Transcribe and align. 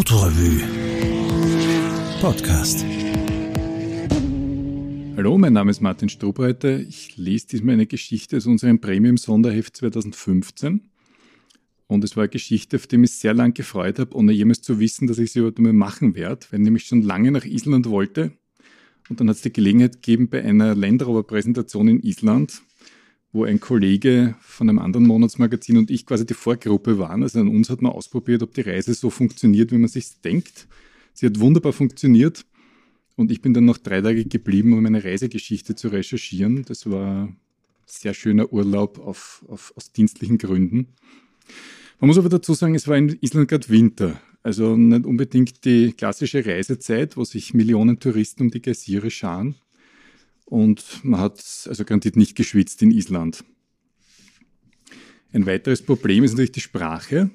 Autorevue 0.00 0.62
Podcast. 2.22 2.86
Hallo, 5.14 5.36
mein 5.36 5.52
Name 5.52 5.70
ist 5.70 5.82
Martin 5.82 6.08
Strubreiter. 6.08 6.78
Ich 6.78 7.18
lese 7.18 7.48
diesmal 7.48 7.74
eine 7.74 7.84
Geschichte 7.84 8.38
aus 8.38 8.46
unserem 8.46 8.80
Premium-Sonderheft 8.80 9.76
2015. 9.76 10.88
Und 11.86 12.02
es 12.02 12.16
war 12.16 12.22
eine 12.22 12.30
Geschichte, 12.30 12.78
auf 12.78 12.86
die 12.86 12.96
ich 12.96 13.00
mich 13.00 13.10
sehr 13.10 13.34
lange 13.34 13.52
gefreut 13.52 13.98
habe, 13.98 14.16
ohne 14.16 14.32
jemals 14.32 14.62
zu 14.62 14.80
wissen, 14.80 15.06
dass 15.06 15.18
ich 15.18 15.32
sie 15.32 15.40
überhaupt 15.40 15.58
mal 15.58 15.74
machen 15.74 16.14
werde, 16.14 16.46
weil 16.50 16.60
ich 16.60 16.64
nämlich 16.64 16.86
schon 16.86 17.02
lange 17.02 17.30
nach 17.30 17.44
Island 17.44 17.90
wollte. 17.90 18.32
Und 19.10 19.20
dann 19.20 19.28
hat 19.28 19.36
es 19.36 19.42
die 19.42 19.52
Gelegenheit 19.52 19.96
gegeben 19.96 20.30
bei 20.30 20.42
einer 20.42 20.74
Landrover-Präsentation 20.74 21.88
in 21.88 22.00
Island, 22.00 22.62
wo 23.32 23.44
ein 23.44 23.60
Kollege 23.60 24.34
von 24.40 24.68
einem 24.68 24.78
anderen 24.78 25.06
Monatsmagazin 25.06 25.76
und 25.76 25.90
ich 25.90 26.04
quasi 26.04 26.26
die 26.26 26.34
Vorgruppe 26.34 26.98
waren. 26.98 27.22
Also 27.22 27.40
an 27.40 27.48
uns 27.48 27.70
hat 27.70 27.80
man 27.80 27.92
ausprobiert, 27.92 28.42
ob 28.42 28.54
die 28.54 28.62
Reise 28.62 28.94
so 28.94 29.10
funktioniert, 29.10 29.70
wie 29.70 29.78
man 29.78 29.88
sich 29.88 30.20
denkt. 30.20 30.66
Sie 31.12 31.26
hat 31.26 31.38
wunderbar 31.38 31.72
funktioniert 31.72 32.44
und 33.16 33.30
ich 33.30 33.40
bin 33.40 33.54
dann 33.54 33.66
noch 33.66 33.78
drei 33.78 34.00
Tage 34.00 34.24
geblieben, 34.24 34.72
um 34.72 34.84
eine 34.84 35.04
Reisegeschichte 35.04 35.76
zu 35.76 35.88
recherchieren. 35.88 36.64
Das 36.64 36.90
war 36.90 37.26
ein 37.26 37.36
sehr 37.86 38.14
schöner 38.14 38.52
Urlaub 38.52 38.98
auf, 38.98 39.44
auf, 39.48 39.72
aus 39.76 39.92
dienstlichen 39.92 40.38
Gründen. 40.38 40.88
Man 42.00 42.08
muss 42.08 42.18
aber 42.18 42.30
dazu 42.30 42.54
sagen, 42.54 42.74
es 42.74 42.88
war 42.88 42.96
in 42.96 43.16
Island 43.20 43.48
gerade 43.48 43.68
Winter. 43.68 44.20
Also 44.42 44.76
nicht 44.76 45.04
unbedingt 45.04 45.64
die 45.64 45.92
klassische 45.92 46.44
Reisezeit, 46.44 47.16
wo 47.16 47.24
sich 47.24 47.52
Millionen 47.52 48.00
Touristen 48.00 48.44
um 48.44 48.50
die 48.50 48.62
Geysire 48.62 49.10
scharen 49.10 49.54
und 50.50 51.04
man 51.04 51.20
hat 51.20 51.42
also 51.66 51.84
garantiert 51.84 52.16
nicht 52.16 52.36
geschwitzt 52.36 52.82
in 52.82 52.90
Island. 52.90 53.44
Ein 55.32 55.46
weiteres 55.46 55.82
Problem 55.82 56.24
ist 56.24 56.32
natürlich 56.32 56.52
die 56.52 56.60
Sprache. 56.60 57.30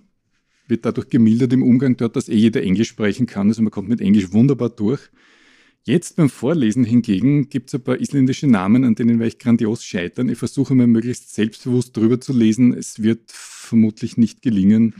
Wird 0.67 0.85
dadurch 0.85 1.09
gemildert 1.09 1.53
im 1.53 1.63
Umgang 1.63 1.95
dort, 1.95 2.17
dass 2.17 2.27
eh 2.27 2.35
jeder 2.35 2.62
Englisch 2.62 2.90
sprechen 2.90 3.25
kann. 3.25 3.48
Also 3.48 3.62
man 3.62 3.71
kommt 3.71 3.87
mit 3.87 4.01
Englisch 4.01 4.34
wunderbar 4.34 4.70
durch. 4.70 4.99
Jetzt 5.84 6.17
beim 6.17 6.29
Vorlesen 6.29 6.84
hingegen 6.84 7.48
gibt 7.48 7.70
es 7.70 7.75
ein 7.75 7.84
paar 7.84 8.01
isländische 8.01 8.48
Namen, 8.48 8.84
an 8.84 8.95
denen 8.95 9.20
werde 9.20 9.29
ich 9.29 9.40
grandios 9.40 9.85
scheitern. 9.85 10.27
Ich 10.27 10.37
versuche 10.37 10.75
mal 10.75 10.87
möglichst 10.87 11.34
selbstbewusst 11.34 11.95
drüber 11.95 12.20
zu 12.20 12.34
lesen. 12.34 12.73
Es 12.73 13.01
wird 13.01 13.31
vermutlich 13.31 14.18
nicht 14.18 14.41
gelingen. 14.41 14.95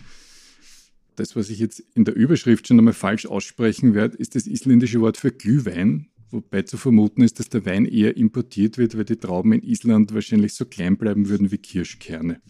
Das, 1.16 1.36
was 1.36 1.50
ich 1.50 1.60
jetzt 1.60 1.84
in 1.96 2.06
der 2.06 2.16
Überschrift 2.16 2.68
schon 2.68 2.78
einmal 2.78 2.94
falsch 2.94 3.26
aussprechen 3.26 3.94
werde, 3.94 4.16
ist 4.18 4.36
das 4.36 4.48
isländische 4.48 5.02
Wort 5.02 5.18
für 5.18 5.32
Glühwein 5.32 6.08
wobei 6.36 6.62
zu 6.62 6.78
vermuten 6.78 7.22
ist, 7.22 7.40
dass 7.40 7.50
der 7.50 7.66
Wein 7.66 7.86
eher 7.86 8.16
importiert 8.16 8.78
wird, 8.78 8.96
weil 8.96 9.06
die 9.06 9.16
Trauben 9.16 9.54
in 9.54 9.64
Island 9.64 10.14
wahrscheinlich 10.14 10.54
so 10.54 10.66
klein 10.66 10.98
bleiben 10.98 11.30
würden 11.30 11.52
wie 11.52 11.58
Kirschkerne. 11.58 12.42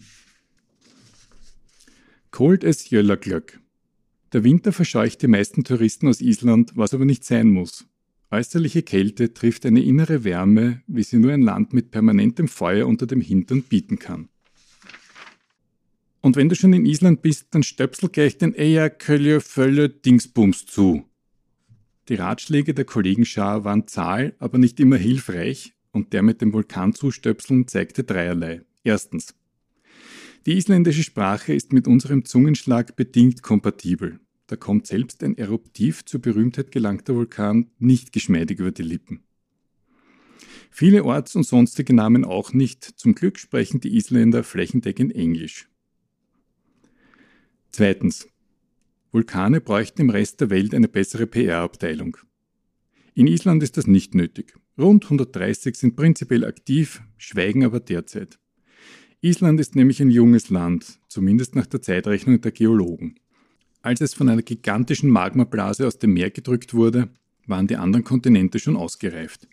Cold 2.30 2.64
as 2.64 2.90
Jöllaglöck. 2.90 3.60
Der 4.32 4.44
Winter 4.44 4.72
verscheucht 4.72 5.22
die 5.22 5.28
meisten 5.28 5.64
Touristen 5.64 6.08
aus 6.08 6.20
Island, 6.20 6.72
was 6.74 6.92
aber 6.92 7.06
nicht 7.06 7.24
sein 7.24 7.48
muss. 7.48 7.86
Äußerliche 8.30 8.82
Kälte 8.82 9.32
trifft 9.32 9.64
eine 9.64 9.82
innere 9.82 10.24
Wärme, 10.24 10.82
wie 10.88 11.04
sie 11.04 11.18
nur 11.18 11.32
ein 11.32 11.42
Land 11.42 11.72
mit 11.72 11.92
permanentem 11.92 12.48
Feuer 12.48 12.86
unter 12.86 13.06
dem 13.06 13.20
Hintern 13.20 13.62
bieten 13.62 13.98
kann. 13.98 14.28
Und 16.20 16.34
wenn 16.34 16.48
du 16.48 16.56
schon 16.56 16.72
in 16.72 16.84
Island 16.84 17.22
bist, 17.22 17.46
dann 17.52 17.62
stöpsel 17.62 18.08
gleich 18.08 18.36
den 18.36 18.52
Eja 18.52 18.88
Kölje 18.88 19.40
Völle 19.40 19.88
Dingsbums 19.88 20.66
zu. 20.66 21.05
Die 22.08 22.14
Ratschläge 22.14 22.72
der 22.72 22.84
Kollegenschar 22.84 23.64
waren 23.64 23.88
zahl, 23.88 24.34
aber 24.38 24.58
nicht 24.58 24.78
immer 24.78 24.96
hilfreich 24.96 25.74
und 25.90 26.12
der 26.12 26.22
mit 26.22 26.40
dem 26.40 26.52
Vulkanzustöpseln 26.52 27.66
zeigte 27.66 28.04
dreierlei. 28.04 28.62
Erstens. 28.84 29.34
Die 30.46 30.56
isländische 30.56 31.02
Sprache 31.02 31.52
ist 31.52 31.72
mit 31.72 31.88
unserem 31.88 32.24
Zungenschlag 32.24 32.94
bedingt 32.94 33.42
kompatibel. 33.42 34.20
Da 34.46 34.54
kommt 34.54 34.86
selbst 34.86 35.24
ein 35.24 35.36
eruptiv 35.36 36.04
zur 36.04 36.20
Berühmtheit 36.20 36.70
gelangter 36.70 37.16
Vulkan 37.16 37.70
nicht 37.80 38.12
geschmeidig 38.12 38.60
über 38.60 38.70
die 38.70 38.82
Lippen. 38.82 39.24
Viele 40.70 41.04
Orts- 41.04 41.34
und 41.34 41.44
sonstige 41.44 41.94
Namen 41.94 42.24
auch 42.24 42.52
nicht. 42.52 42.84
Zum 42.84 43.16
Glück 43.16 43.40
sprechen 43.40 43.80
die 43.80 43.96
Isländer 43.96 44.44
flächendeckend 44.44 45.12
Englisch. 45.16 45.68
Zweitens. 47.72 48.28
Vulkane 49.16 49.62
bräuchten 49.62 50.02
im 50.02 50.10
Rest 50.10 50.42
der 50.42 50.50
Welt 50.50 50.74
eine 50.74 50.88
bessere 50.88 51.26
PR-Abteilung. 51.26 52.18
In 53.14 53.26
Island 53.26 53.62
ist 53.62 53.78
das 53.78 53.86
nicht 53.86 54.14
nötig. 54.14 54.58
Rund 54.76 55.04
130 55.04 55.74
sind 55.74 55.96
prinzipiell 55.96 56.44
aktiv, 56.44 57.00
schweigen 57.16 57.64
aber 57.64 57.80
derzeit. 57.80 58.38
Island 59.22 59.58
ist 59.58 59.74
nämlich 59.74 60.02
ein 60.02 60.10
junges 60.10 60.50
Land, 60.50 61.00
zumindest 61.08 61.56
nach 61.56 61.64
der 61.64 61.80
Zeitrechnung 61.80 62.42
der 62.42 62.52
Geologen. 62.52 63.14
Als 63.80 64.02
es 64.02 64.12
von 64.12 64.28
einer 64.28 64.42
gigantischen 64.42 65.08
Magmablase 65.08 65.86
aus 65.86 65.98
dem 65.98 66.12
Meer 66.12 66.30
gedrückt 66.30 66.74
wurde, 66.74 67.08
waren 67.46 67.68
die 67.68 67.76
anderen 67.76 68.04
Kontinente 68.04 68.58
schon 68.58 68.76
ausgereift. 68.76 69.48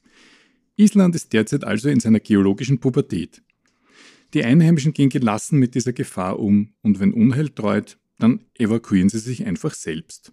Island 0.75 1.15
ist 1.15 1.31
derzeit 1.31 1.63
also 1.63 1.87
in 1.87 2.01
seiner 2.01 2.19
geologischen 2.19 2.81
Pubertät. 2.81 3.41
Die 4.33 4.43
Einheimischen 4.43 4.91
gehen 4.91 5.07
gelassen 5.07 5.57
mit 5.57 5.73
dieser 5.73 5.93
Gefahr 5.93 6.39
um 6.39 6.73
und 6.81 6.99
wenn 6.99 7.13
Unheil 7.13 7.47
treut, 7.47 7.97
dann 8.23 8.45
evakuieren 8.57 9.09
sie 9.09 9.19
sich 9.19 9.45
einfach 9.45 9.73
selbst. 9.73 10.31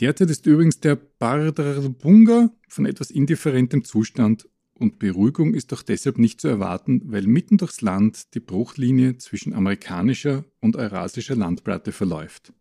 Derzeit 0.00 0.30
ist 0.30 0.46
übrigens 0.46 0.80
der 0.80 0.96
Bardarbunga 0.96 2.50
von 2.68 2.86
etwas 2.86 3.12
indifferentem 3.12 3.84
Zustand 3.84 4.48
und 4.74 4.98
Beruhigung 4.98 5.54
ist 5.54 5.72
auch 5.72 5.82
deshalb 5.82 6.18
nicht 6.18 6.40
zu 6.40 6.48
erwarten, 6.48 7.02
weil 7.04 7.26
mitten 7.26 7.56
durchs 7.58 7.82
Land 7.82 8.34
die 8.34 8.40
Bruchlinie 8.40 9.18
zwischen 9.18 9.52
amerikanischer 9.52 10.44
und 10.60 10.74
eurasischer 10.74 11.36
Landplatte 11.36 11.92
verläuft. 11.92 12.52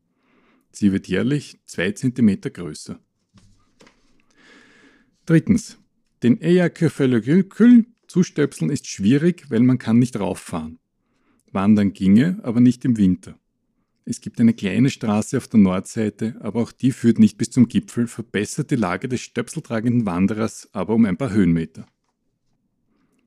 Sie 0.71 0.91
wird 0.91 1.07
jährlich 1.07 1.59
zwei 1.65 1.91
Zentimeter 1.91 2.51
größer. 2.51 2.99
Drittens. 5.25 5.77
Den 6.21 6.41
Eyjafjallajökull 6.41 7.85
zustöpseln 8.07 8.69
ist 8.69 8.85
schwierig, 8.87 9.49
weil 9.49 9.61
man 9.61 9.77
kann 9.77 9.97
nicht 9.97 10.19
rauffahren. 10.19 10.77
Wandern 11.51 11.93
ginge, 11.93 12.39
aber 12.43 12.59
nicht 12.59 12.83
im 12.85 12.97
Winter. 12.97 13.39
Es 14.09 14.21
gibt 14.21 14.41
eine 14.41 14.55
kleine 14.55 14.89
Straße 14.89 15.37
auf 15.37 15.47
der 15.47 15.59
Nordseite, 15.59 16.35
aber 16.39 16.63
auch 16.63 16.71
die 16.71 16.91
führt 16.91 17.19
nicht 17.19 17.37
bis 17.37 17.51
zum 17.51 17.67
Gipfel, 17.67 18.07
verbessert 18.07 18.71
die 18.71 18.75
Lage 18.75 19.07
des 19.07 19.21
stöpseltragenden 19.21 20.07
Wanderers 20.07 20.67
aber 20.73 20.95
um 20.95 21.05
ein 21.05 21.15
paar 21.15 21.29
Höhenmeter. 21.29 21.85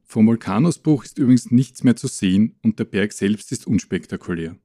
Vom 0.02 0.26
Vulkanausbruch 0.26 1.04
ist 1.04 1.18
übrigens 1.18 1.52
nichts 1.52 1.84
mehr 1.84 1.94
zu 1.94 2.08
sehen 2.08 2.56
und 2.64 2.80
der 2.80 2.84
Berg 2.84 3.12
selbst 3.12 3.52
ist 3.52 3.68
unspektakulär. 3.68 4.56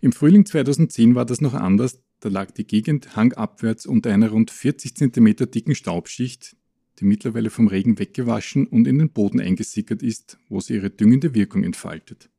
Im 0.00 0.12
Frühling 0.12 0.46
2010 0.46 1.14
war 1.14 1.26
das 1.26 1.42
noch 1.42 1.52
anders, 1.52 2.00
da 2.20 2.30
lag 2.30 2.50
die 2.52 2.66
Gegend 2.66 3.14
hangabwärts 3.14 3.84
unter 3.84 4.10
einer 4.14 4.30
rund 4.30 4.50
40 4.50 4.96
cm 4.96 5.50
dicken 5.50 5.74
Staubschicht, 5.74 6.56
die 7.00 7.04
mittlerweile 7.04 7.50
vom 7.50 7.68
Regen 7.68 7.98
weggewaschen 7.98 8.66
und 8.66 8.88
in 8.88 8.98
den 8.98 9.10
Boden 9.10 9.40
eingesickert 9.40 10.02
ist, 10.02 10.38
wo 10.48 10.60
sie 10.60 10.76
ihre 10.76 10.88
düngende 10.88 11.34
Wirkung 11.34 11.64
entfaltet. 11.64 12.30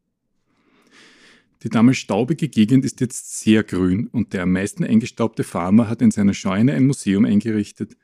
Die 1.64 1.70
damals 1.70 1.98
staubige 1.98 2.48
Gegend 2.48 2.86
ist 2.86 3.02
jetzt 3.02 3.40
sehr 3.40 3.64
grün 3.64 4.08
und 4.08 4.32
der 4.34 4.44
am 4.44 4.54
meisten 4.54 4.86
eingestaubte 4.86 5.44
Farmer 5.44 5.90
hat 5.90 6.02
in 6.02 6.12
seiner 6.12 6.34
Scheune 6.34 6.74
ein 6.74 6.88
Museum 6.88 7.26
eingerichtet, 7.26 7.98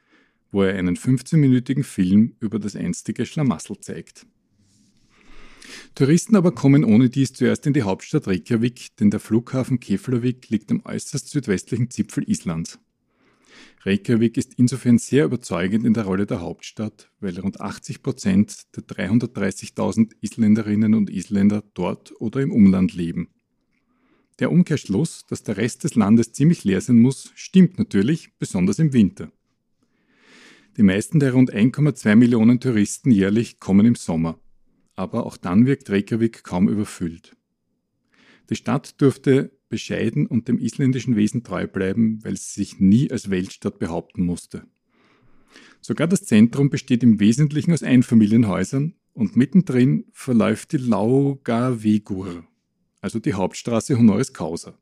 wo 0.52 0.64
er 0.64 0.78
einen 0.78 0.98
15-minütigen 0.98 1.84
Film 1.84 2.36
über 2.42 2.60
das 2.60 2.76
einstige 2.76 3.26
Schlamassel 3.26 3.80
zeigt. 3.80 4.26
Touristen 5.96 6.36
aber 6.36 6.52
kommen 6.52 6.84
ohne 6.84 7.10
dies 7.10 7.32
zuerst 7.32 7.66
in 7.66 7.72
die 7.72 7.84
Hauptstadt 7.84 8.28
Reykjavik, 8.28 8.98
denn 8.98 9.10
der 9.10 9.22
Flughafen 9.22 9.80
Keflavik 9.80 10.50
liegt 10.50 10.70
am 10.72 10.82
äußerst 10.84 11.30
südwestlichen 11.30 11.90
Zipfel 11.90 12.30
Islands. 12.30 12.80
Reykjavik 13.86 14.36
ist 14.36 14.56
insofern 14.58 14.98
sehr 14.98 15.26
überzeugend 15.26 15.86
in 15.86 15.94
der 15.94 16.04
Rolle 16.04 16.26
der 16.26 16.42
Hauptstadt, 16.42 17.10
weil 17.22 17.40
rund 17.40 17.62
80 17.62 18.04
Prozent 18.04 18.76
der 18.76 18.84
330.000 18.84 20.12
Isländerinnen 20.20 20.94
und 20.94 21.10
Isländer 21.10 21.64
dort 21.74 22.12
oder 22.20 22.41
im 22.41 22.52
Umland 22.52 22.94
leben. 22.94 23.29
Der 24.40 24.52
Umkehrschluss, 24.52 25.26
dass 25.28 25.43
der 25.43 25.58
Rest 25.58 25.85
des 25.85 25.96
Landes 25.96 26.34
ziemlich 26.34 26.64
leer 26.64 26.82
sein 26.82 26.99
muss, 26.99 27.32
stimmt 27.35 27.79
natürlich, 27.79 28.37
besonders 28.37 28.79
im 28.79 28.91
Winter. 28.91 29.32
Die 30.76 30.84
meisten 30.84 31.22
der 31.22 31.32
rund 31.32 31.53
1,2 31.53 32.16
Millionen 32.16 32.59
Touristen 32.59 33.11
jährlich 33.11 33.59
kommen 33.59 33.85
im 33.85 33.96
Sommer, 33.96 34.37
aber 34.96 35.26
auch 35.26 35.37
dann 35.37 35.66
wirkt 35.66 35.90
Reykjavik 35.90 36.43
kaum 36.43 36.67
überfüllt. 36.67 37.37
Die 38.49 38.55
Stadt 38.55 38.99
dürfte 38.99 39.58
bescheiden 39.70 40.28
und 40.28 40.49
dem 40.49 40.59
isländischen 40.59 41.16
Wesen 41.16 41.43
treu 41.43 41.66
bleiben, 41.66 42.20
weil 42.23 42.35
sie 42.35 42.61
sich 42.61 42.79
nie 42.79 43.09
als 43.09 43.29
Weltstadt 43.29 43.79
behaupten 43.79 44.26
musste. 44.26 44.67
Sogar 45.79 46.08
das 46.08 46.26
Zentrum 46.26 46.70
besteht 46.70 47.03
im 47.03 47.20
Wesentlichen 47.22 47.72
aus 47.72 47.84
Einfamilienhäusern 47.84 48.96
und 49.14 49.38
mittendrin 49.38 50.05
verläuft 50.11 50.73
die 50.73 50.78
Laugavegur, 50.78 52.46
also 53.05 53.19
die 53.19 53.35
Hauptstraße 53.35 53.99
Honoris 53.99 54.34
Causa. 54.34 54.79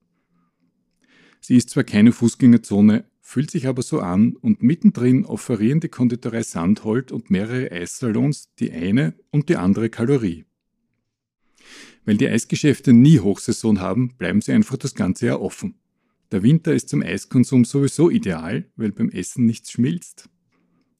Sie 1.41 1.57
ist 1.57 1.71
zwar 1.71 1.83
keine 1.83 2.13
Fußgängerzone, 2.13 3.03
fühlt 3.19 3.51
sich 3.51 3.67
aber 3.67 3.81
so 3.81 3.99
an 3.99 4.37
und 4.37 4.63
mittendrin 4.63 5.25
offerieren 5.25 5.81
die 5.81 5.89
Konditorei 5.89 6.41
Sandhold 6.41 7.11
und 7.11 7.29
mehrere 7.29 7.69
Eissalons 7.69 8.53
die 8.59 8.71
eine 8.71 9.13
und 9.29 9.49
die 9.49 9.57
andere 9.57 9.89
Kalorie. 9.89 10.45
Weil 12.05 12.15
die 12.15 12.29
Eisgeschäfte 12.29 12.93
nie 12.93 13.19
Hochsaison 13.19 13.81
haben, 13.81 14.15
bleiben 14.15 14.39
sie 14.39 14.53
einfach 14.53 14.77
das 14.77 14.95
ganze 14.95 15.25
Jahr 15.25 15.41
offen. 15.41 15.75
Der 16.31 16.43
Winter 16.43 16.73
ist 16.73 16.87
zum 16.87 17.01
Eiskonsum 17.01 17.65
sowieso 17.65 18.09
ideal, 18.09 18.71
weil 18.77 18.93
beim 18.93 19.09
Essen 19.09 19.45
nichts 19.45 19.69
schmilzt. 19.69 20.29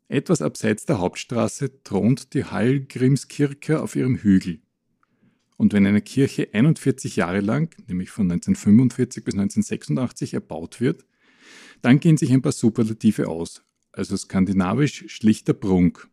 Etwas 0.10 0.42
abseits 0.42 0.86
der 0.86 1.00
Hauptstraße 1.00 1.84
thront 1.86 2.34
die 2.34 2.44
Hallgrimskirche 2.44 3.82
auf 3.82 3.96
ihrem 3.96 4.18
Hügel. 4.18 4.63
Und 5.58 5.74
wenn 5.74 5.86
eine 5.86 6.02
Kirche 6.02 6.50
41 6.54 7.16
Jahre 7.16 7.42
lang, 7.42 7.76
nämlich 7.88 8.10
von 8.10 8.32
1945 8.32 9.24
bis 9.24 9.34
1986, 9.36 10.34
erbaut 10.34 10.82
wird, 10.82 11.06
dann 11.82 12.00
gehen 12.00 12.18
sich 12.18 12.32
ein 12.32 12.42
paar 12.42 12.52
Superlative 12.52 13.28
aus, 13.28 13.64
also 13.92 14.16
skandinavisch 14.18 15.06
schlichter 15.08 15.54
Prunk. 15.54 16.08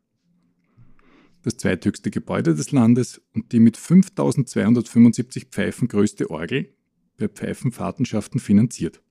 Das 1.43 1.57
zweithöchste 1.57 2.11
Gebäude 2.11 2.55
des 2.55 2.71
Landes 2.71 3.23
und 3.35 3.53
die 3.53 3.61
mit 3.61 3.77
5275 3.77 5.47
Pfeifen 5.47 5.89
größte 5.89 6.31
Orgel, 6.31 6.75
per 7.17 7.29
Pfeifenfahrtenschaften 7.29 8.41
finanziert. 8.41 9.03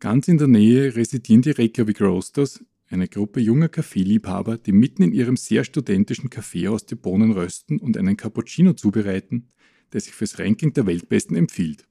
Ganz 0.00 0.28
in 0.28 0.38
der 0.38 0.48
Nähe 0.48 0.94
residieren 0.94 1.42
die 1.42 1.50
Reykjavik 1.50 2.00
Roasters, 2.00 2.64
eine 2.90 3.08
Gruppe 3.08 3.40
junger 3.40 3.68
Kaffeeliebhaber, 3.68 4.58
die 4.58 4.72
mitten 4.72 5.02
in 5.02 5.12
ihrem 5.12 5.36
sehr 5.36 5.64
studentischen 5.64 6.30
Kaffeehaus 6.30 6.86
die 6.86 6.94
Bohnen 6.94 7.32
rösten 7.32 7.78
und 7.78 7.96
einen 7.96 8.16
Cappuccino 8.16 8.72
zubereiten, 8.72 9.48
der 9.92 10.00
sich 10.00 10.12
fürs 10.12 10.38
Ranking 10.38 10.72
der 10.72 10.86
Weltbesten 10.86 11.36
empfiehlt. 11.36 11.86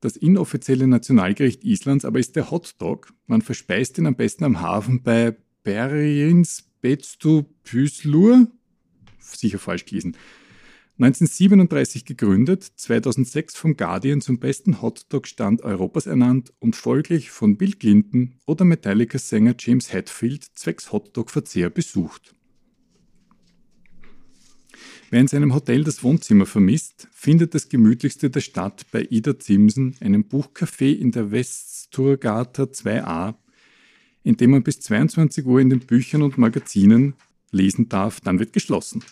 Das 0.00 0.16
inoffizielle 0.16 0.88
Nationalgericht 0.88 1.62
Islands 1.64 2.04
aber 2.04 2.18
ist 2.18 2.34
der 2.34 2.50
Hotdog. 2.50 3.14
Man 3.26 3.40
verspeist 3.40 3.98
ihn 3.98 4.06
am 4.06 4.16
besten 4.16 4.44
am 4.44 4.60
Hafen 4.60 5.02
bei 5.02 5.36
Berins 5.62 6.68
Betstu 6.80 7.44
Püslur. 7.62 8.48
Sicher 9.20 9.60
falsch 9.60 9.84
gelesen. 9.84 10.16
1937 10.98 12.04
gegründet, 12.04 12.62
2006 12.62 13.56
vom 13.56 13.76
Guardian 13.76 14.20
zum 14.20 14.38
besten 14.38 14.82
Hotdog-Stand 14.82 15.62
Europas 15.62 16.06
ernannt 16.06 16.52
und 16.58 16.76
folglich 16.76 17.30
von 17.30 17.56
Bill 17.56 17.72
Clinton 17.72 18.34
oder 18.46 18.64
Metallica-Sänger 18.66 19.54
James 19.58 19.92
Hetfield 19.92 20.44
zwecks 20.54 20.92
Hotdog-Verzehr 20.92 21.70
besucht. 21.70 22.34
Wer 25.10 25.20
in 25.20 25.28
seinem 25.28 25.54
Hotel 25.54 25.82
das 25.82 26.02
Wohnzimmer 26.02 26.46
vermisst, 26.46 27.08
findet 27.10 27.54
das 27.54 27.68
gemütlichste 27.68 28.30
der 28.30 28.40
Stadt 28.40 28.86
bei 28.92 29.06
Ida 29.10 29.38
Zimsen, 29.38 29.96
einem 30.00 30.24
Buchcafé 30.24 30.92
in 30.94 31.10
der 31.10 31.30
Westurgata 31.30 32.64
2a, 32.64 33.34
in 34.22 34.36
dem 34.36 34.52
man 34.52 34.62
bis 34.62 34.80
22 34.80 35.44
Uhr 35.46 35.60
in 35.60 35.70
den 35.70 35.80
Büchern 35.80 36.22
und 36.22 36.38
Magazinen 36.38 37.14
lesen 37.50 37.88
darf, 37.88 38.20
dann 38.20 38.38
wird 38.38 38.52
geschlossen. 38.52 39.04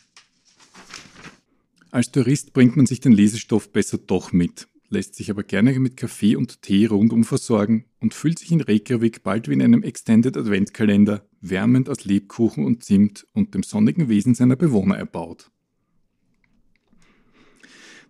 Als 1.93 2.13
Tourist 2.13 2.53
bringt 2.53 2.77
man 2.77 2.87
sich 2.87 3.01
den 3.01 3.11
Lesestoff 3.11 3.73
besser 3.73 3.99
doch 3.99 4.33
mit, 4.33 4.69
lässt 4.91 5.17
sich 5.17 5.29
aber 5.29 5.43
gerne 5.43 5.77
mit 5.81 5.97
Kaffee 5.97 6.37
und 6.37 6.63
Tee 6.63 6.87
rundum 6.87 7.25
versorgen 7.25 7.87
und 7.99 8.15
fühlt 8.15 8.39
sich 8.39 8.53
in 8.53 8.61
Reykjavik 8.61 9.25
bald 9.25 9.49
wie 9.49 9.55
in 9.55 9.63
einem 9.63 9.83
Extended 9.83 10.37
Adventkalender, 10.37 11.27
wärmend 11.41 11.89
aus 11.89 12.05
Lebkuchen 12.05 12.65
und 12.65 12.85
Zimt 12.85 13.27
und 13.33 13.55
dem 13.55 13.65
sonnigen 13.65 14.09
Wesen 14.09 14.35
seiner 14.35 14.55
Bewohner 14.55 14.97
erbaut. 14.99 15.51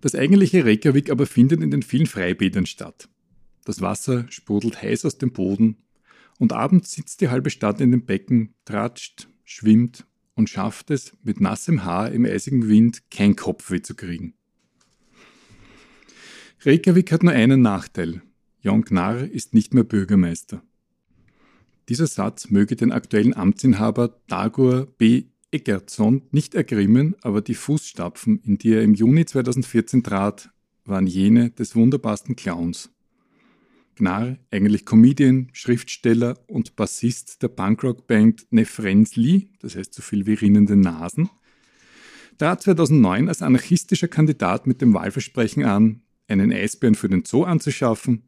Das 0.02 0.14
eigentliche 0.14 0.66
Reykjavik 0.66 1.10
aber 1.10 1.24
findet 1.24 1.62
in 1.62 1.70
den 1.70 1.82
vielen 1.82 2.06
Freibädern 2.06 2.66
statt. 2.66 3.08
Das 3.64 3.80
Wasser 3.80 4.26
sprudelt 4.28 4.82
heiß 4.82 5.06
aus 5.06 5.16
dem 5.16 5.32
Boden 5.32 5.78
und 6.38 6.52
abends 6.52 6.92
sitzt 6.92 7.22
die 7.22 7.28
halbe 7.28 7.48
Stadt 7.48 7.80
in 7.80 7.92
den 7.92 8.04
Becken, 8.04 8.54
tratscht, 8.66 9.28
schwimmt 9.44 10.06
und 10.34 10.48
schafft 10.48 10.90
es, 10.90 11.12
mit 11.22 11.40
nassem 11.40 11.84
Haar 11.84 12.10
im 12.12 12.24
eisigen 12.24 12.68
Wind 12.68 13.10
kein 13.10 13.36
Kopfweh 13.36 13.82
zu 13.82 13.94
kriegen. 13.94 14.34
Reykjavik 16.62 17.12
hat 17.12 17.22
nur 17.22 17.32
einen 17.32 17.62
Nachteil. 17.62 18.22
Jon 18.60 18.82
Gnarr 18.82 19.24
ist 19.24 19.54
nicht 19.54 19.72
mehr 19.72 19.84
Bürgermeister. 19.84 20.62
Dieser 21.88 22.06
Satz 22.06 22.50
möge 22.50 22.76
den 22.76 22.92
aktuellen 22.92 23.34
Amtsinhaber 23.34 24.20
Dagur 24.28 24.86
B. 24.98 25.24
Eggertsson 25.50 26.22
nicht 26.30 26.54
ergrimmen, 26.54 27.16
aber 27.22 27.40
die 27.40 27.54
Fußstapfen, 27.54 28.40
in 28.44 28.58
die 28.58 28.74
er 28.74 28.82
im 28.82 28.94
Juni 28.94 29.24
2014 29.24 30.02
trat, 30.02 30.50
waren 30.84 31.06
jene 31.06 31.50
des 31.50 31.74
wunderbarsten 31.74 32.36
Clowns. 32.36 32.90
Gnarr, 34.00 34.38
eigentlich 34.50 34.86
Comedian, 34.86 35.48
Schriftsteller 35.52 36.38
und 36.46 36.74
Bassist 36.74 37.42
der 37.42 37.48
Punkrock-Band 37.48 38.46
Nefrensli, 38.50 39.50
das 39.60 39.76
heißt 39.76 39.92
so 39.92 40.00
viel 40.00 40.26
wie 40.26 40.34
rinnende 40.34 40.74
Nasen, 40.74 41.28
trat 42.38 42.62
2009 42.62 43.28
als 43.28 43.42
anarchistischer 43.42 44.08
Kandidat 44.08 44.66
mit 44.66 44.80
dem 44.80 44.94
Wahlversprechen 44.94 45.64
an, 45.64 46.00
einen 46.28 46.50
Eisbären 46.50 46.94
für 46.94 47.10
den 47.10 47.26
Zoo 47.26 47.44
anzuschaffen, 47.44 48.22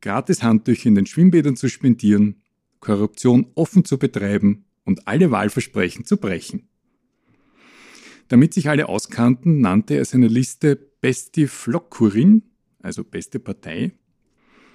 gratis 0.00 0.44
Handtücher 0.44 0.86
in 0.86 0.94
den 0.94 1.06
Schwimmbädern 1.06 1.56
zu 1.56 1.68
spendieren, 1.68 2.42
Korruption 2.78 3.48
offen 3.56 3.84
zu 3.84 3.98
betreiben 3.98 4.64
und 4.84 5.08
alle 5.08 5.32
Wahlversprechen 5.32 6.04
zu 6.04 6.18
brechen. 6.18 6.68
Damit 8.28 8.54
sich 8.54 8.68
alle 8.68 8.88
auskannten, 8.88 9.60
nannte 9.60 9.94
er 9.94 10.04
seine 10.04 10.28
Liste 10.28 10.76
Besti 10.76 11.48
Flokkurin, 11.48 12.44
also 12.78 13.02
beste 13.02 13.40
Partei, 13.40 13.92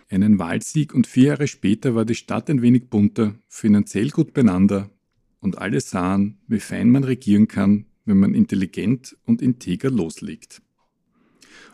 einen 0.09 0.39
Wahlsieg 0.39 0.93
und 0.93 1.07
vier 1.07 1.27
Jahre 1.27 1.47
später 1.47 1.95
war 1.95 2.05
die 2.05 2.15
Stadt 2.15 2.49
ein 2.49 2.61
wenig 2.61 2.89
bunter, 2.89 3.35
finanziell 3.47 4.09
gut 4.09 4.33
beieinander 4.33 4.91
und 5.39 5.57
alle 5.57 5.81
sahen, 5.81 6.37
wie 6.47 6.59
fein 6.59 6.89
man 6.89 7.03
regieren 7.03 7.47
kann, 7.47 7.85
wenn 8.05 8.19
man 8.19 8.35
intelligent 8.35 9.17
und 9.25 9.41
integer 9.41 9.89
loslegt. 9.89 10.61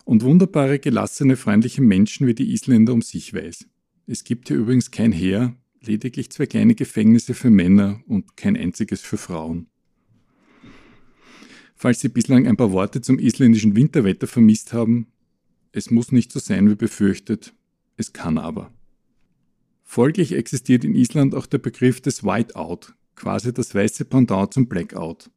Und 0.06 0.24
wunderbare, 0.24 0.80
gelassene, 0.80 1.36
freundliche 1.36 1.82
Menschen 1.82 2.26
wie 2.26 2.34
die 2.34 2.52
Isländer 2.52 2.94
um 2.94 3.02
sich 3.02 3.34
weiß. 3.34 3.68
Es 4.08 4.24
gibt 4.24 4.48
hier 4.48 4.58
übrigens 4.58 4.92
kein 4.92 5.12
Heer, 5.12 5.56
lediglich 5.82 6.32
zwei 6.32 6.46
kleine 6.46 6.76
Gefängnisse 6.76 7.34
für 7.34 7.50
Männer 7.50 8.02
und 8.08 8.38
kein 8.38 8.58
einziges 8.58 9.02
für 9.02 9.18
Frauen. 9.18 9.68
Falls 11.76 12.00
Sie 12.00 12.10
bislang 12.10 12.48
ein 12.48 12.58
paar 12.58 12.72
Worte 12.72 13.02
zum 13.02 13.20
isländischen 13.20 13.76
Winterwetter 13.76 14.28
vermisst 14.28 14.74
haben, 14.74 15.08
es 15.72 15.90
muss 15.90 16.12
nicht 16.12 16.32
so 16.32 16.40
sein 16.40 16.70
wie 16.70 16.76
befürchtet, 16.76 17.54
es 17.98 18.14
kann 18.14 18.38
aber. 18.38 18.72
Folglich 19.84 20.34
existiert 20.34 20.84
in 20.84 20.96
Island 20.96 21.36
auch 21.36 21.46
der 21.46 21.58
Begriff 21.58 22.02
des 22.02 22.24
Whiteout, 22.24 22.94
quasi 23.16 23.54
das 23.54 23.76
weiße 23.76 24.06
Pendant 24.06 24.54
zum 24.54 24.68
Blackout. 24.68 25.30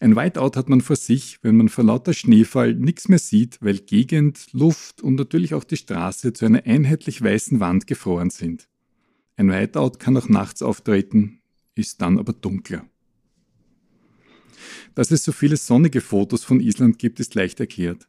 Ein 0.00 0.16
Whiteout 0.16 0.56
hat 0.56 0.68
man 0.68 0.80
vor 0.80 0.96
sich, 0.96 1.38
wenn 1.42 1.56
man 1.56 1.68
vor 1.68 1.84
lauter 1.84 2.12
Schneefall 2.12 2.74
nichts 2.74 3.08
mehr 3.08 3.20
sieht, 3.20 3.58
weil 3.60 3.78
Gegend, 3.78 4.48
Luft 4.52 5.00
und 5.00 5.14
natürlich 5.14 5.54
auch 5.54 5.62
die 5.62 5.76
Straße 5.76 6.32
zu 6.32 6.44
einer 6.44 6.66
einheitlich 6.66 7.22
weißen 7.22 7.60
Wand 7.60 7.86
gefroren 7.86 8.30
sind. 8.30 8.68
Ein 9.36 9.48
Whiteout 9.48 9.98
kann 10.00 10.16
auch 10.16 10.28
nachts 10.28 10.60
auftreten, 10.60 11.40
ist 11.76 12.02
dann 12.02 12.18
aber 12.18 12.32
dunkler. 12.32 12.84
Dass 14.96 15.12
es 15.12 15.24
so 15.24 15.30
viele 15.30 15.56
sonnige 15.56 16.00
Fotos 16.00 16.42
von 16.42 16.58
Island 16.58 16.98
gibt, 16.98 17.20
ist 17.20 17.36
leicht 17.36 17.60
erklärt. 17.60 18.08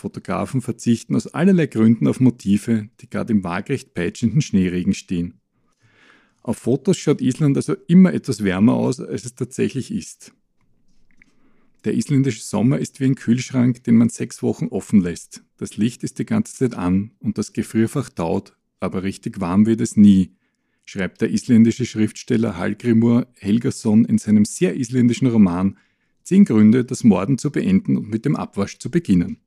Fotografen 0.00 0.60
verzichten 0.60 1.14
aus 1.14 1.28
allerlei 1.28 1.66
Gründen 1.66 2.08
auf 2.08 2.20
Motive, 2.20 2.88
die 3.00 3.08
gerade 3.08 3.32
im 3.32 3.44
waagrecht 3.44 3.94
peitschenden 3.94 4.40
Schneeregen 4.40 4.94
stehen. 4.94 5.40
Auf 6.42 6.58
Fotos 6.58 6.98
schaut 6.98 7.20
Island 7.20 7.56
also 7.56 7.76
immer 7.86 8.12
etwas 8.12 8.42
wärmer 8.42 8.74
aus, 8.74 8.98
als 8.98 9.24
es 9.24 9.34
tatsächlich 9.34 9.92
ist. 9.92 10.32
Der 11.84 11.94
isländische 11.94 12.42
Sommer 12.42 12.78
ist 12.78 13.00
wie 13.00 13.06
ein 13.06 13.14
Kühlschrank, 13.14 13.84
den 13.84 13.96
man 13.96 14.08
sechs 14.08 14.42
Wochen 14.42 14.66
offen 14.66 15.00
lässt. 15.00 15.42
Das 15.56 15.76
Licht 15.76 16.02
ist 16.02 16.18
die 16.18 16.26
ganze 16.26 16.54
Zeit 16.54 16.74
an 16.74 17.12
und 17.20 17.38
das 17.38 17.52
Gefrierfach 17.52 18.08
taut, 18.10 18.56
aber 18.80 19.02
richtig 19.02 19.40
warm 19.40 19.66
wird 19.66 19.80
es 19.80 19.96
nie, 19.96 20.34
schreibt 20.84 21.20
der 21.20 21.30
isländische 21.30 21.86
Schriftsteller 21.86 22.56
Hallgrimur 22.56 23.28
Helgason 23.36 24.04
in 24.04 24.18
seinem 24.18 24.44
sehr 24.44 24.76
isländischen 24.76 25.28
Roman 25.28 25.78
Zehn 26.22 26.44
Gründe, 26.44 26.84
das 26.84 27.02
Morden 27.02 27.38
zu 27.38 27.50
beenden 27.50 27.96
und 27.96 28.08
mit 28.08 28.24
dem 28.24 28.36
Abwasch 28.36 28.78
zu 28.78 28.90
beginnen. 28.90 29.38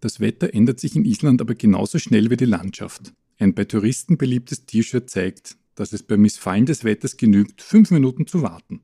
Das 0.00 0.20
Wetter 0.20 0.52
ändert 0.52 0.80
sich 0.80 0.96
in 0.96 1.04
Island 1.04 1.40
aber 1.40 1.54
genauso 1.54 1.98
schnell 1.98 2.30
wie 2.30 2.36
die 2.36 2.44
Landschaft. 2.44 3.12
Ein 3.38 3.54
bei 3.54 3.64
Touristen 3.64 4.16
beliebtes 4.18 4.66
T-Shirt 4.66 5.08
zeigt, 5.08 5.56
dass 5.74 5.92
es 5.92 6.02
bei 6.02 6.16
Missfallen 6.16 6.66
des 6.66 6.84
Wetters 6.84 7.16
genügt, 7.16 7.62
fünf 7.62 7.90
Minuten 7.90 8.26
zu 8.26 8.42
warten. 8.42 8.80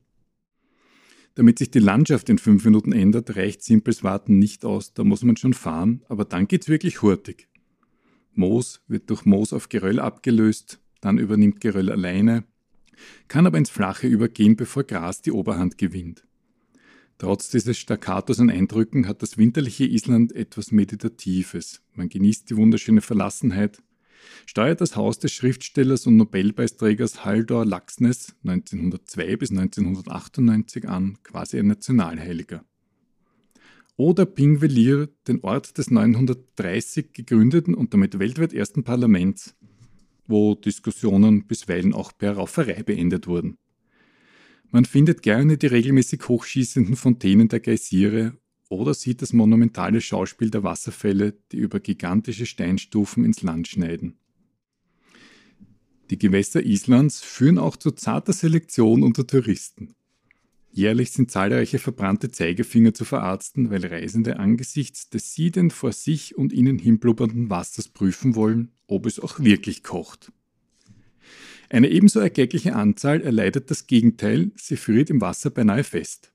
Damit 1.35 1.57
sich 1.57 1.71
die 1.71 1.79
Landschaft 1.79 2.29
in 2.29 2.37
fünf 2.37 2.63
Minuten 2.63 2.91
ändert, 2.91 3.35
reicht 3.35 3.63
simples 3.63 4.03
Warten 4.03 4.37
nicht 4.37 4.65
aus, 4.65 4.93
da 4.93 5.03
muss 5.03 5.23
man 5.23 5.35
schon 5.35 5.53
fahren, 5.53 6.03
aber 6.07 6.25
dann 6.25 6.47
geht's 6.47 6.69
wirklich 6.69 7.01
hurtig. 7.01 7.49
Moos 8.33 8.81
wird 8.87 9.09
durch 9.09 9.25
Moos 9.25 9.53
auf 9.53 9.69
Geröll 9.69 9.99
abgelöst, 9.99 10.79
dann 11.01 11.17
übernimmt 11.17 11.59
Geröll 11.59 11.91
alleine, 11.91 12.45
kann 13.27 13.47
aber 13.47 13.57
ins 13.57 13.71
Flache 13.71 14.07
übergehen, 14.07 14.55
bevor 14.55 14.83
Gras 14.83 15.21
die 15.21 15.31
Oberhand 15.31 15.79
gewinnt. 15.79 16.25
Trotz 17.23 17.47
dieses 17.47 17.77
Staccatos 17.77 18.39
und 18.39 18.49
Eindrücken 18.49 19.07
hat 19.07 19.21
das 19.21 19.37
winterliche 19.37 19.85
Island 19.85 20.35
etwas 20.35 20.73
Meditatives. 20.73 21.81
Man 21.93 22.09
genießt 22.09 22.49
die 22.49 22.57
wunderschöne 22.57 22.99
Verlassenheit, 22.99 23.81
steuert 24.45 24.81
das 24.81 24.97
Haus 24.97 25.19
des 25.19 25.31
Schriftstellers 25.31 26.05
und 26.05 26.17
Nobelpreisträgers 26.17 27.23
Haldor 27.23 27.65
Laxness 27.65 28.35
1902 28.43 29.37
bis 29.37 29.51
1998 29.51 30.89
an, 30.89 31.17
quasi 31.23 31.59
ein 31.59 31.67
Nationalheiliger. 31.67 32.65
oder 33.95 34.25
Pingvelier, 34.25 35.07
den 35.25 35.39
Ort 35.45 35.77
des 35.77 35.91
930 35.91 37.13
gegründeten 37.13 37.73
und 37.73 37.93
damit 37.93 38.19
weltweit 38.19 38.51
ersten 38.51 38.83
Parlaments, 38.83 39.55
wo 40.27 40.55
Diskussionen 40.55 41.47
bisweilen 41.47 41.93
auch 41.93 42.11
per 42.17 42.33
Rauferei 42.33 42.83
beendet 42.83 43.27
wurden. 43.27 43.57
Man 44.73 44.85
findet 44.85 45.21
gerne 45.21 45.59
die 45.59 45.67
regelmäßig 45.67 46.27
hochschießenden 46.27 46.95
Fontänen 46.95 47.47
der 47.47 47.59
Geysire 47.59 48.35
oder 48.69 48.95
sieht 48.95 49.21
das 49.21 49.31
monumentale 49.31 50.01
Schauspiel 50.01 50.49
der 50.49 50.63
Wasserfälle, 50.63 51.37
die 51.51 51.57
über 51.57 51.79
gigantische 51.79 52.47
Steinstufen 52.47 53.23
ins 53.23 53.43
Land 53.43 53.67
schneiden. 53.67 54.17
Die 56.09 56.17
Gewässer 56.17 56.63
Islands 56.63 57.21
führen 57.21 57.59
auch 57.59 57.77
zu 57.77 57.91
zarter 57.91 58.33
Selektion 58.33 59.03
unter 59.03 59.27
Touristen. 59.27 59.93
Jährlich 60.71 61.11
sind 61.11 61.29
zahlreiche 61.29 61.77
verbrannte 61.77 62.31
Zeigefinger 62.31 62.95
zu 62.95 63.05
verarzten, 63.05 63.69
weil 63.69 63.85
Reisende 63.85 64.39
angesichts 64.39 65.07
des 65.07 65.35
siedend 65.35 65.71
vor 65.71 65.91
sich 65.91 66.35
und 66.35 66.51
ihnen 66.51 66.79
hinblubbernden 66.79 67.51
Wassers 67.51 67.89
prüfen 67.89 68.33
wollen, 68.33 68.71
ob 68.87 69.05
es 69.05 69.19
auch 69.19 69.39
wirklich 69.39 69.83
kocht. 69.83 70.31
Eine 71.73 71.89
ebenso 71.89 72.19
erkleckliche 72.19 72.75
Anzahl 72.75 73.21
erleidet 73.21 73.71
das 73.71 73.87
Gegenteil, 73.87 74.51
sie 74.55 74.77
friert 74.77 75.09
im 75.09 75.21
Wasser 75.21 75.49
beinahe 75.49 75.83
fest. 75.83 76.31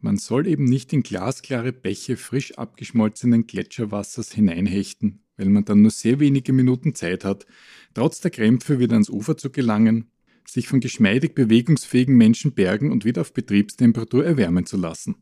Man 0.00 0.16
soll 0.16 0.46
eben 0.46 0.64
nicht 0.64 0.90
in 0.94 1.02
glasklare 1.02 1.70
Bäche 1.70 2.16
frisch 2.16 2.56
abgeschmolzenen 2.56 3.46
Gletscherwassers 3.46 4.32
hineinhechten, 4.32 5.20
weil 5.36 5.50
man 5.50 5.66
dann 5.66 5.82
nur 5.82 5.90
sehr 5.90 6.18
wenige 6.18 6.54
Minuten 6.54 6.94
Zeit 6.94 7.26
hat, 7.26 7.44
trotz 7.92 8.22
der 8.22 8.30
Krämpfe 8.30 8.78
wieder 8.78 8.94
ans 8.94 9.10
Ufer 9.10 9.36
zu 9.36 9.50
gelangen, 9.50 10.10
sich 10.46 10.66
von 10.66 10.80
geschmeidig 10.80 11.34
bewegungsfähigen 11.34 12.16
Menschen 12.16 12.52
bergen 12.52 12.90
und 12.90 13.04
wieder 13.04 13.20
auf 13.20 13.34
Betriebstemperatur 13.34 14.24
erwärmen 14.24 14.64
zu 14.64 14.78
lassen. 14.78 15.16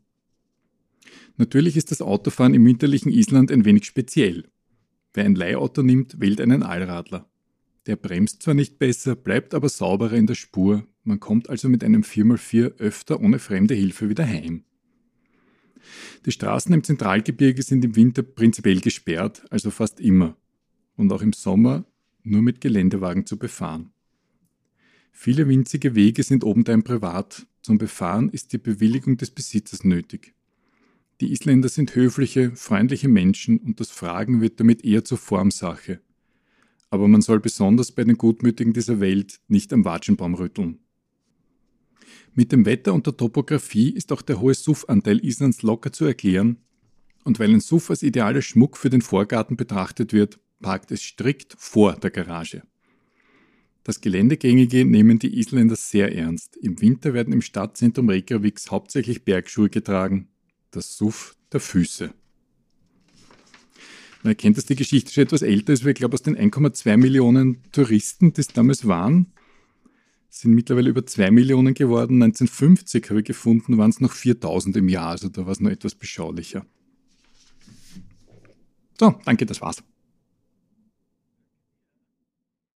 Natürlich 1.35 1.75
ist 1.75 1.91
das 1.91 2.01
Autofahren 2.01 2.53
im 2.53 2.65
winterlichen 2.65 3.11
Island 3.11 3.51
ein 3.51 3.65
wenig 3.65 3.83
speziell. 3.83 4.45
Wer 5.13 5.25
ein 5.25 5.35
Leihauto 5.35 5.83
nimmt, 5.83 6.21
wählt 6.21 6.39
einen 6.39 6.63
Allradler. 6.63 7.29
Der 7.87 7.95
bremst 7.95 8.43
zwar 8.43 8.53
nicht 8.53 8.79
besser, 8.79 9.15
bleibt 9.15 9.53
aber 9.53 9.69
sauberer 9.69 10.13
in 10.13 10.27
der 10.27 10.35
Spur, 10.35 10.85
man 11.05 11.21
kommt 11.21 11.49
also 11.49 11.69
mit 11.69 11.85
einem 11.85 12.01
4x4 12.01 12.79
öfter 12.79 13.21
ohne 13.21 13.39
fremde 13.39 13.73
Hilfe 13.73 14.09
wieder 14.09 14.27
heim. 14.27 14.65
Die 16.25 16.31
Straßen 16.31 16.73
im 16.73 16.83
Zentralgebirge 16.83 17.63
sind 17.63 17.85
im 17.85 17.95
Winter 17.95 18.23
prinzipiell 18.23 18.81
gesperrt, 18.81 19.45
also 19.49 19.71
fast 19.71 20.01
immer, 20.01 20.35
und 20.97 21.13
auch 21.13 21.21
im 21.21 21.31
Sommer 21.31 21.85
nur 22.23 22.41
mit 22.41 22.59
Geländewagen 22.59 23.25
zu 23.25 23.37
befahren. 23.37 23.91
Viele 25.13 25.47
winzige 25.47 25.95
Wege 25.95 26.23
sind 26.23 26.43
obendrein 26.43 26.83
privat, 26.83 27.47
zum 27.61 27.77
Befahren 27.77 28.27
ist 28.29 28.51
die 28.51 28.57
Bewilligung 28.57 29.15
des 29.15 29.31
Besitzers 29.31 29.85
nötig. 29.85 30.33
Die 31.21 31.31
Isländer 31.31 31.69
sind 31.69 31.95
höfliche, 31.95 32.53
freundliche 32.55 33.07
Menschen 33.07 33.59
und 33.59 33.79
das 33.79 33.91
Fragen 33.91 34.41
wird 34.41 34.59
damit 34.59 34.83
eher 34.83 35.05
zur 35.05 35.17
Formsache. 35.17 36.01
Aber 36.89 37.07
man 37.07 37.21
soll 37.21 37.39
besonders 37.39 37.91
bei 37.91 38.03
den 38.03 38.17
Gutmütigen 38.17 38.73
dieser 38.73 38.99
Welt 38.99 39.41
nicht 39.47 39.73
am 39.73 39.85
Watschenbaum 39.85 40.35
rütteln. 40.35 40.79
Mit 42.33 42.51
dem 42.51 42.65
Wetter 42.65 42.93
und 42.93 43.05
der 43.05 43.17
Topographie 43.17 43.89
ist 43.89 44.11
auch 44.11 44.21
der 44.21 44.39
hohe 44.39 44.53
Suffanteil 44.53 45.23
Islands 45.25 45.63
locker 45.63 45.91
zu 45.91 46.05
erklären, 46.05 46.57
und 47.23 47.39
weil 47.39 47.53
ein 47.53 47.59
Suff 47.59 47.89
als 47.89 48.03
idealer 48.03 48.41
Schmuck 48.41 48.77
für 48.77 48.89
den 48.89 49.01
Vorgarten 49.01 49.57
betrachtet 49.57 50.13
wird, 50.13 50.39
parkt 50.61 50.91
es 50.91 51.01
strikt 51.01 51.55
vor 51.57 51.93
der 51.95 52.11
Garage. 52.11 52.63
Das 53.83 54.01
Geländegängige 54.01 54.85
nehmen 54.85 55.17
die 55.17 55.37
Isländer 55.39 55.75
sehr 55.75 56.13
ernst. 56.15 56.57
Im 56.57 56.81
Winter 56.81 57.13
werden 57.13 57.33
im 57.33 57.41
Stadtzentrum 57.41 58.09
Reykjaviks 58.09 58.69
hauptsächlich 58.69 59.23
Bergschuhe 59.23 59.69
getragen, 59.69 60.27
das 60.71 60.97
Suff 60.97 61.35
der 61.51 61.59
Füße. 61.59 62.13
Man 64.23 64.31
erkennt, 64.31 64.57
dass 64.57 64.65
die 64.65 64.75
Geschichte 64.75 65.11
schon 65.11 65.23
etwas 65.23 65.41
älter 65.41 65.73
ist, 65.73 65.83
weil 65.83 65.91
ich 65.91 65.97
glaube, 65.97 66.15
aus 66.15 66.23
den 66.23 66.37
1,2 66.37 66.97
Millionen 66.97 67.61
Touristen, 67.71 68.33
die 68.33 68.41
es 68.41 68.47
damals 68.47 68.87
waren, 68.87 69.27
sind 70.29 70.53
mittlerweile 70.53 70.89
über 70.89 71.05
2 71.05 71.31
Millionen 71.31 71.73
geworden. 71.73 72.21
1950 72.21 73.09
habe 73.09 73.19
ich 73.19 73.25
gefunden, 73.25 73.77
waren 73.77 73.89
es 73.89 74.01
noch 74.01 74.11
4000 74.11 74.77
im 74.77 74.89
Jahr, 74.89 75.09
also 75.09 75.29
da 75.29 75.45
war 75.45 75.51
es 75.51 75.59
noch 75.59 75.71
etwas 75.71 75.95
beschaulicher. 75.95 76.65
So, 78.99 79.15
danke, 79.25 79.45
das 79.45 79.61
war's. 79.61 79.83